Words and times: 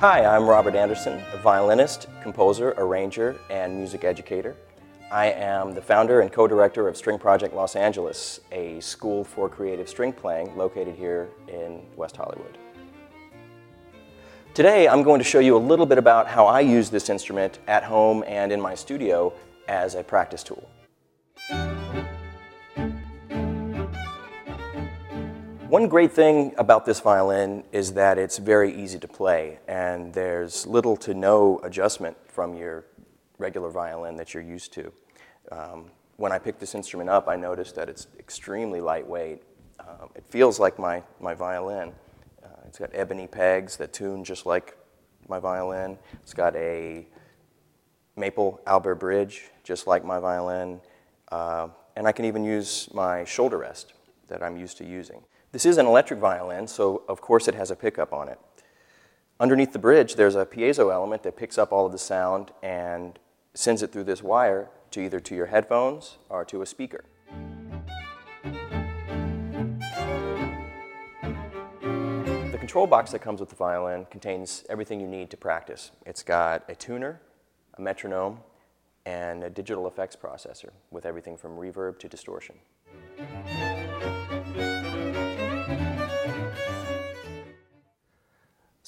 Hi, 0.00 0.24
I'm 0.24 0.48
Robert 0.48 0.74
Anderson, 0.74 1.22
a 1.34 1.36
violinist, 1.36 2.06
composer, 2.22 2.72
arranger, 2.78 3.38
and 3.50 3.76
music 3.76 4.02
educator. 4.02 4.56
I 5.12 5.26
am 5.26 5.74
the 5.74 5.82
founder 5.82 6.22
and 6.22 6.32
co-director 6.32 6.88
of 6.88 6.96
String 6.96 7.18
Project 7.18 7.54
Los 7.54 7.76
Angeles, 7.76 8.40
a 8.50 8.80
school 8.80 9.24
for 9.24 9.46
creative 9.50 9.90
string 9.90 10.14
playing 10.14 10.56
located 10.56 10.94
here 10.94 11.28
in 11.48 11.82
West 11.96 12.16
Hollywood. 12.16 12.56
Today 14.54 14.88
I'm 14.88 15.02
going 15.02 15.18
to 15.18 15.24
show 15.24 15.38
you 15.38 15.54
a 15.54 15.58
little 15.58 15.84
bit 15.84 15.98
about 15.98 16.26
how 16.26 16.46
I 16.46 16.60
use 16.60 16.88
this 16.88 17.10
instrument 17.10 17.58
at 17.68 17.84
home 17.84 18.24
and 18.26 18.52
in 18.52 18.58
my 18.58 18.74
studio 18.74 19.34
as 19.68 19.96
a 19.96 20.02
practice 20.02 20.42
tool. 20.42 20.66
One 25.70 25.86
great 25.86 26.10
thing 26.10 26.52
about 26.58 26.84
this 26.84 26.98
violin 26.98 27.62
is 27.70 27.92
that 27.92 28.18
it's 28.18 28.38
very 28.38 28.74
easy 28.74 28.98
to 28.98 29.06
play 29.06 29.60
and 29.68 30.12
there's 30.12 30.66
little 30.66 30.96
to 30.96 31.14
no 31.14 31.60
adjustment 31.62 32.16
from 32.26 32.56
your 32.56 32.86
regular 33.38 33.70
violin 33.70 34.16
that 34.16 34.34
you're 34.34 34.42
used 34.42 34.72
to. 34.72 34.92
Um, 35.52 35.92
when 36.16 36.32
I 36.32 36.40
picked 36.40 36.58
this 36.58 36.74
instrument 36.74 37.08
up, 37.08 37.28
I 37.28 37.36
noticed 37.36 37.76
that 37.76 37.88
it's 37.88 38.08
extremely 38.18 38.80
lightweight. 38.80 39.44
Um, 39.78 40.10
it 40.16 40.24
feels 40.28 40.58
like 40.58 40.76
my, 40.76 41.04
my 41.20 41.34
violin. 41.34 41.92
Uh, 42.42 42.48
it's 42.66 42.80
got 42.80 42.90
ebony 42.92 43.28
pegs 43.28 43.76
that 43.76 43.92
tune 43.92 44.24
just 44.24 44.46
like 44.46 44.76
my 45.28 45.38
violin. 45.38 45.98
It's 46.14 46.34
got 46.34 46.56
a 46.56 47.06
maple 48.16 48.60
Aubert 48.66 48.96
bridge, 48.96 49.44
just 49.62 49.86
like 49.86 50.04
my 50.04 50.18
violin. 50.18 50.80
Uh, 51.30 51.68
and 51.94 52.08
I 52.08 52.12
can 52.12 52.24
even 52.24 52.42
use 52.42 52.88
my 52.92 53.22
shoulder 53.22 53.58
rest 53.58 53.92
that 54.26 54.42
I'm 54.42 54.56
used 54.56 54.76
to 54.78 54.84
using. 54.84 55.22
This 55.52 55.66
is 55.66 55.78
an 55.78 55.86
electric 55.86 56.20
violin, 56.20 56.68
so 56.68 57.02
of 57.08 57.20
course 57.20 57.48
it 57.48 57.56
has 57.56 57.72
a 57.72 57.76
pickup 57.76 58.12
on 58.12 58.28
it. 58.28 58.38
Underneath 59.40 59.72
the 59.72 59.80
bridge, 59.80 60.14
there's 60.14 60.36
a 60.36 60.46
piezo 60.46 60.92
element 60.92 61.24
that 61.24 61.36
picks 61.36 61.58
up 61.58 61.72
all 61.72 61.86
of 61.86 61.90
the 61.90 61.98
sound 61.98 62.52
and 62.62 63.18
sends 63.52 63.82
it 63.82 63.90
through 63.90 64.04
this 64.04 64.22
wire 64.22 64.70
to 64.92 65.00
either 65.00 65.18
to 65.18 65.34
your 65.34 65.46
headphones 65.46 66.18
or 66.28 66.44
to 66.44 66.62
a 66.62 66.66
speaker. 66.66 67.04
The 72.52 72.58
control 72.58 72.86
box 72.86 73.10
that 73.10 73.18
comes 73.18 73.40
with 73.40 73.48
the 73.48 73.56
violin 73.56 74.06
contains 74.08 74.64
everything 74.70 75.00
you 75.00 75.08
need 75.08 75.30
to 75.30 75.36
practice. 75.36 75.90
It's 76.06 76.22
got 76.22 76.62
a 76.68 76.76
tuner, 76.76 77.20
a 77.74 77.82
metronome, 77.82 78.38
and 79.04 79.42
a 79.42 79.50
digital 79.50 79.88
effects 79.88 80.14
processor 80.14 80.70
with 80.92 81.04
everything 81.04 81.36
from 81.36 81.56
reverb 81.56 81.98
to 81.98 82.08
distortion. 82.08 82.54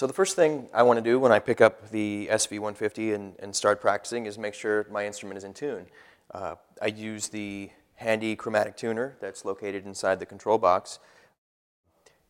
So 0.00 0.06
the 0.06 0.14
first 0.14 0.34
thing 0.34 0.66
I 0.72 0.82
want 0.82 0.96
to 0.96 1.02
do 1.02 1.20
when 1.20 1.30
I 1.30 1.38
pick 1.38 1.60
up 1.60 1.90
the 1.90 2.26
SV150 2.32 3.14
and, 3.14 3.34
and 3.38 3.54
start 3.54 3.82
practicing 3.82 4.24
is 4.24 4.38
make 4.38 4.54
sure 4.54 4.86
my 4.90 5.04
instrument 5.04 5.36
is 5.36 5.44
in 5.44 5.52
tune. 5.52 5.84
Uh, 6.32 6.54
I 6.80 6.86
use 6.86 7.28
the 7.28 7.68
handy 7.96 8.34
chromatic 8.34 8.78
tuner 8.78 9.18
that's 9.20 9.44
located 9.44 9.84
inside 9.84 10.18
the 10.18 10.24
control 10.24 10.56
box. 10.56 11.00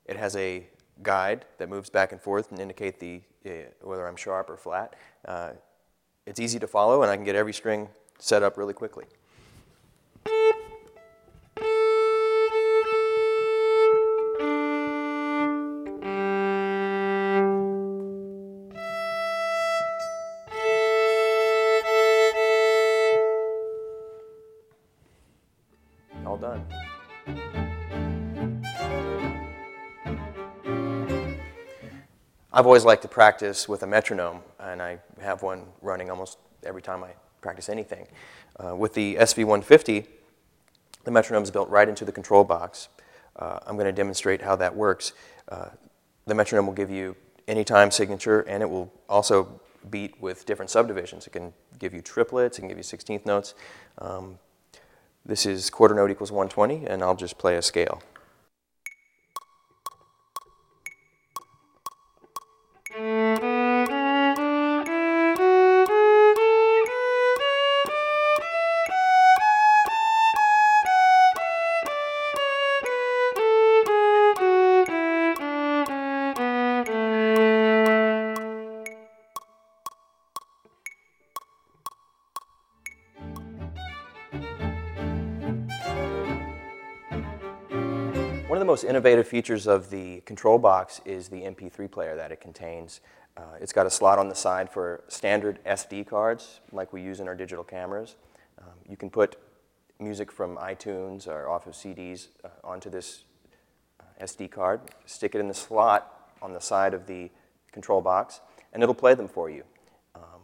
It 0.04 0.16
has 0.16 0.34
a 0.34 0.66
guide 1.04 1.44
that 1.58 1.68
moves 1.68 1.90
back 1.90 2.10
and 2.10 2.20
forth 2.20 2.50
and 2.50 2.58
indicate 2.58 2.98
the, 2.98 3.22
uh, 3.46 3.50
whether 3.82 4.08
I'm 4.08 4.16
sharp 4.16 4.50
or 4.50 4.56
flat. 4.56 4.96
Uh, 5.24 5.50
it's 6.26 6.40
easy 6.40 6.58
to 6.58 6.66
follow 6.66 7.02
and 7.02 7.10
I 7.12 7.14
can 7.14 7.24
get 7.24 7.36
every 7.36 7.52
string 7.52 7.88
set 8.18 8.42
up 8.42 8.58
really 8.58 8.74
quickly. 8.74 9.04
I've 32.60 32.66
always 32.66 32.84
liked 32.84 33.00
to 33.00 33.08
practice 33.08 33.70
with 33.70 33.84
a 33.84 33.86
metronome, 33.86 34.40
and 34.58 34.82
I 34.82 34.98
have 35.22 35.42
one 35.42 35.64
running 35.80 36.10
almost 36.10 36.36
every 36.62 36.82
time 36.82 37.02
I 37.02 37.12
practice 37.40 37.70
anything. 37.70 38.06
Uh, 38.62 38.76
with 38.76 38.92
the 38.92 39.14
SV150, 39.14 40.06
the 41.04 41.10
metronome 41.10 41.42
is 41.42 41.50
built 41.50 41.70
right 41.70 41.88
into 41.88 42.04
the 42.04 42.12
control 42.12 42.44
box. 42.44 42.90
Uh, 43.34 43.60
I'm 43.66 43.76
going 43.76 43.86
to 43.86 43.92
demonstrate 43.92 44.42
how 44.42 44.56
that 44.56 44.76
works. 44.76 45.14
Uh, 45.48 45.70
the 46.26 46.34
metronome 46.34 46.66
will 46.66 46.74
give 46.74 46.90
you 46.90 47.16
any 47.48 47.64
time 47.64 47.90
signature, 47.90 48.42
and 48.42 48.62
it 48.62 48.68
will 48.68 48.92
also 49.08 49.58
beat 49.88 50.20
with 50.20 50.44
different 50.44 50.70
subdivisions. 50.70 51.26
It 51.26 51.30
can 51.30 51.54
give 51.78 51.94
you 51.94 52.02
triplets, 52.02 52.58
it 52.58 52.60
can 52.60 52.68
give 52.68 52.76
you 52.76 52.84
16th 52.84 53.24
notes. 53.24 53.54
Um, 53.96 54.38
this 55.24 55.46
is 55.46 55.70
quarter 55.70 55.94
note 55.94 56.10
equals 56.10 56.30
120, 56.30 56.84
and 56.84 57.02
I'll 57.02 57.16
just 57.16 57.38
play 57.38 57.56
a 57.56 57.62
scale. 57.62 58.02
Most 88.70 88.84
innovative 88.84 89.26
features 89.26 89.66
of 89.66 89.90
the 89.90 90.20
control 90.20 90.56
box 90.56 91.00
is 91.04 91.26
the 91.26 91.38
MP3 91.42 91.90
player 91.90 92.14
that 92.14 92.30
it 92.30 92.40
contains. 92.40 93.00
Uh, 93.36 93.42
it's 93.60 93.72
got 93.72 93.84
a 93.84 93.90
slot 93.90 94.16
on 94.16 94.28
the 94.28 94.34
side 94.36 94.70
for 94.70 95.02
standard 95.08 95.58
SD 95.64 96.06
cards 96.06 96.60
like 96.70 96.92
we 96.92 97.02
use 97.02 97.18
in 97.18 97.26
our 97.26 97.34
digital 97.34 97.64
cameras. 97.64 98.14
Um, 98.60 98.74
you 98.88 98.96
can 98.96 99.10
put 99.10 99.34
music 99.98 100.30
from 100.30 100.56
iTunes 100.56 101.26
or 101.26 101.48
off 101.48 101.66
of 101.66 101.72
CDs 101.72 102.28
uh, 102.44 102.48
onto 102.62 102.88
this 102.88 103.24
uh, 103.98 104.04
SD 104.24 104.52
card, 104.52 104.82
stick 105.04 105.34
it 105.34 105.40
in 105.40 105.48
the 105.48 105.54
slot 105.54 106.30
on 106.40 106.52
the 106.52 106.60
side 106.60 106.94
of 106.94 107.08
the 107.08 107.28
control 107.72 108.00
box, 108.00 108.40
and 108.72 108.84
it'll 108.84 108.94
play 108.94 109.14
them 109.14 109.26
for 109.26 109.50
you. 109.50 109.64
Um, 110.14 110.42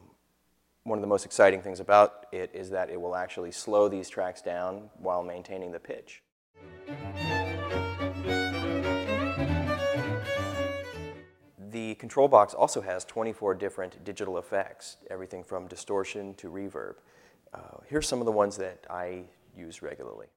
one 0.83 0.99
of 0.99 1.03
the 1.03 1.07
most 1.07 1.27
exciting 1.27 1.63
things 1.63 1.79
about 1.79 2.27
it 2.33 2.51
is 2.53 2.71
that 2.71 2.91
it 2.91 3.01
will 3.01 3.15
actually 3.15 3.53
slow 3.53 3.87
these 3.87 4.09
tracks 4.09 4.43
down 4.43 4.91
while 4.99 5.23
maintaining 5.23 5.71
the 5.71 5.79
pitch. 5.79 6.25
The 11.77 11.95
control 11.97 12.27
box 12.27 12.55
also 12.55 12.81
has 12.81 13.05
24 13.05 13.55
different 13.57 14.03
digital 14.03 14.39
effects, 14.39 14.97
everything 15.11 15.45
from 15.45 15.67
distortion 15.67 16.33
to 16.37 16.49
reverb. 16.49 16.95
Uh, 17.53 17.59
here's 17.87 18.09
some 18.09 18.19
of 18.19 18.25
the 18.25 18.33
ones 18.33 18.57
that 18.57 18.87
I 18.89 19.25
use 19.55 19.83
regularly. 19.83 20.29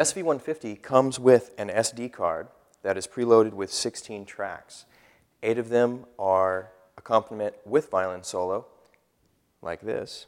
SV150 0.00 0.80
comes 0.80 1.20
with 1.20 1.50
an 1.58 1.68
SD 1.68 2.10
card 2.10 2.48
that 2.82 2.96
is 2.96 3.06
preloaded 3.06 3.52
with 3.52 3.70
16 3.70 4.24
tracks. 4.24 4.86
Eight 5.42 5.58
of 5.58 5.68
them 5.68 6.06
are 6.18 6.70
accompaniment 6.96 7.56
with 7.66 7.90
violin 7.90 8.22
solo, 8.22 8.64
like 9.60 9.82
this. 9.82 10.24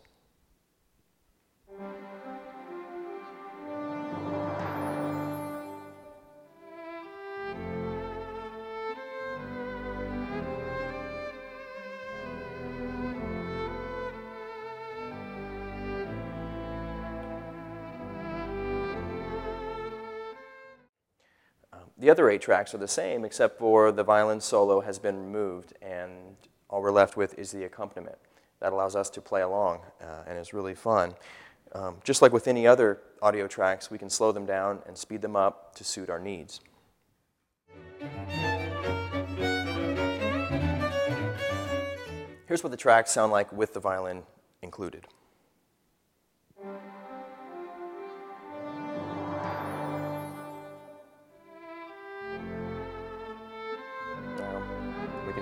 The 22.03 22.11
other 22.11 22.29
eight 22.29 22.41
tracks 22.41 22.75
are 22.75 22.79
the 22.79 22.89
same, 22.89 23.25
except 23.25 23.61
for 23.61 23.93
the 23.93 24.03
violin 24.03 24.41
solo 24.41 24.81
has 24.81 24.99
been 24.99 25.17
removed, 25.17 25.73
and 25.81 26.35
all 26.69 26.83
we're 26.83 26.91
left 26.91 27.17
with 27.17 27.39
is 27.39 27.53
the 27.53 27.63
accompaniment. 27.63 28.19
That 28.59 28.73
allows 28.73 28.97
us 28.97 29.09
to 29.11 29.21
play 29.21 29.43
along, 29.43 29.83
uh, 30.01 30.25
and 30.27 30.37
is 30.37 30.53
really 30.53 30.75
fun. 30.75 31.15
Um, 31.77 31.99
just 32.03 32.21
like 32.21 32.33
with 32.33 32.49
any 32.49 32.67
other 32.67 32.99
audio 33.23 33.47
tracks, 33.47 33.89
we 33.89 33.99
can 33.99 34.11
slow 34.11 34.33
them 34.33 34.45
down 34.47 34.81
and 34.85 34.99
speed 34.99 35.23
them 35.23 35.37
up 35.37 35.77
to 35.77 35.85
suit 35.85 36.11
our 36.11 36.19
needs. 36.19 36.61
Here's 42.49 42.65
what 42.65 42.73
the 42.73 42.77
tracks 42.77 43.13
sound 43.13 43.31
like 43.31 43.53
with 43.53 43.75
the 43.75 43.81
violin 43.81 44.25
included. 44.61 45.07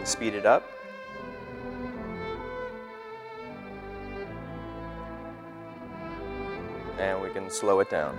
Can 0.01 0.07
speed 0.07 0.33
it 0.35 0.47
up. 0.47 0.67
And 6.99 7.21
we 7.21 7.29
can 7.29 7.51
slow 7.51 7.81
it 7.81 7.91
down. 7.91 8.17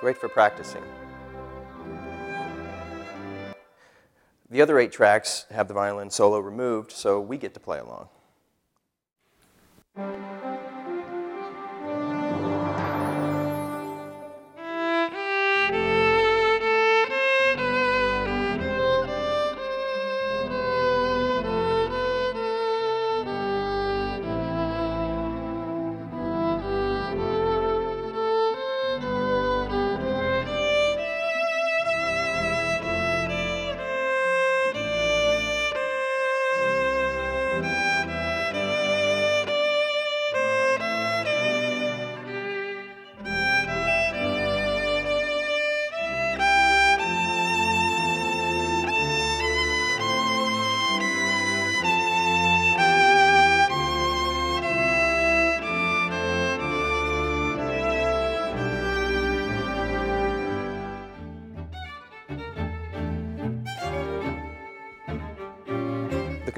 Great 0.00 0.16
for 0.16 0.30
practicing. 0.30 0.82
The 4.48 4.62
other 4.62 4.78
eight 4.78 4.92
tracks 4.92 5.44
have 5.50 5.68
the 5.68 5.74
violin 5.74 6.08
solo 6.08 6.38
removed, 6.38 6.90
so 6.90 7.20
we 7.20 7.36
get 7.36 7.52
to 7.52 7.60
play 7.60 7.80
along. 7.80 8.08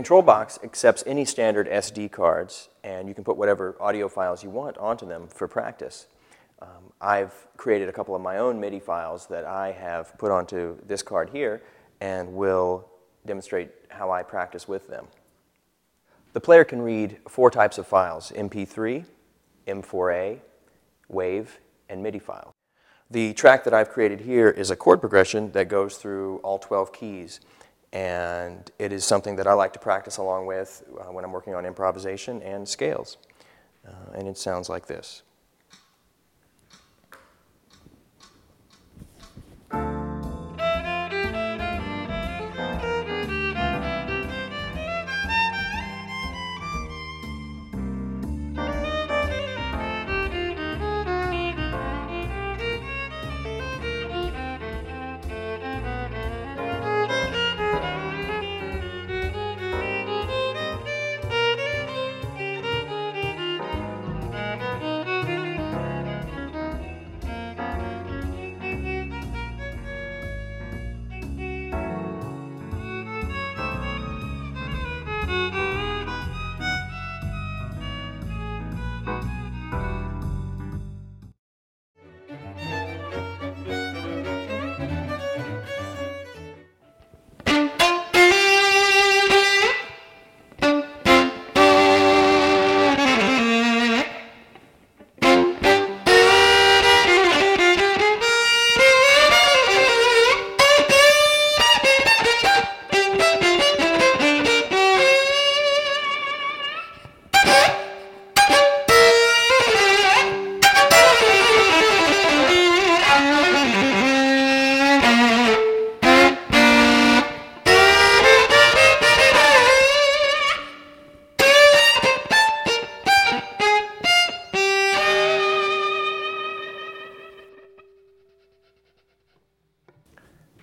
Control 0.03 0.21
box 0.21 0.59
accepts 0.65 1.05
any 1.07 1.25
standard 1.25 1.69
SD 1.69 2.11
cards, 2.11 2.71
and 2.83 3.07
you 3.07 3.15
can 3.15 3.23
put 3.23 3.37
whatever 3.37 3.77
audio 3.79 4.09
files 4.09 4.43
you 4.43 4.51
want 4.51 4.77
onto 4.79 5.07
them 5.07 5.29
for 5.29 5.47
practice. 5.47 6.09
Um, 6.61 6.93
I've 7.01 7.33
created 7.57 7.89
a 7.89 7.93
couple 7.93 8.17
of 8.17 8.21
my 8.21 8.39
own 8.39 8.59
MIDI 8.59 8.81
files 8.81 9.29
that 9.29 9.45
I 9.45 9.71
have 9.71 10.19
put 10.19 10.33
onto 10.33 10.77
this 10.85 11.05
card 11.05 11.31
here 11.31 11.63
and 12.01 12.35
will 12.35 12.89
demonstrate 13.27 13.71
how 13.91 14.11
I 14.11 14.25
practice 14.25 14.67
with 14.67 14.89
them. 14.89 15.07
The 16.33 16.41
player 16.41 16.65
can 16.65 16.83
read 16.83 17.19
four 17.29 17.49
types 17.49 17.79
of 17.79 17.87
files, 17.87 18.33
MP3, 18.35 19.05
M4A, 19.69 20.41
WAV, 21.13 21.47
and 21.89 22.03
MIDI 22.03 22.19
file. 22.19 22.53
The 23.09 23.35
track 23.35 23.63
that 23.63 23.73
I've 23.73 23.91
created 23.91 24.23
here 24.23 24.51
is 24.51 24.69
a 24.73 24.75
chord 24.75 24.99
progression 24.99 25.53
that 25.53 25.69
goes 25.69 25.97
through 25.97 26.39
all 26.39 26.59
12 26.59 26.93
keys 26.93 27.39
and 27.93 28.71
it 28.79 28.93
is 28.93 29.05
something 29.05 29.37
that 29.37 29.47
I 29.47 29.53
like 29.53 29.73
to 29.75 29.79
practice 29.79 30.17
along 30.17 30.47
with 30.47 30.83
uh, 30.99 31.13
when 31.13 31.25
I'm 31.25 31.33
working 31.33 31.55
on 31.55 31.67
improvisation 31.67 32.43
and 32.43 32.67
scales. 32.67 33.19
Uh, 33.87 34.13
and 34.15 34.29
it 34.29 34.39
sounds 34.39 34.69
like 34.69 34.87
this. 34.87 35.23